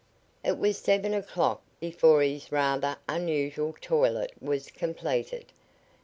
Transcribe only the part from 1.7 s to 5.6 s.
before his rather unusual toilet was completed.